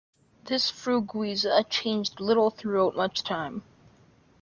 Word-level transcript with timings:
This 0.45 0.71
freguesia 0.71 1.69
changed 1.69 2.19
little 2.19 2.49
throughout 2.49 2.95
much 2.95 3.21
time. 3.21 3.61